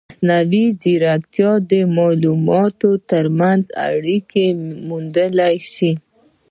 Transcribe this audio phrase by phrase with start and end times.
[0.09, 4.45] مصنوعي ځیرکتیا د معلوماتو ترمنځ اړیکې
[4.87, 5.91] موندلی شي.